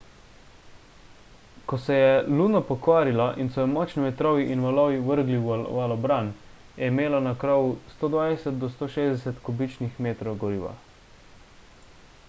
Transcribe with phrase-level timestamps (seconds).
[1.71, 6.33] ko se je luno pokvarila in so jo močni vetrovi in valovi vrgli v valobran
[6.81, 7.69] je imela na krovu
[8.01, 10.73] 120–160 kubičnih metrov goriva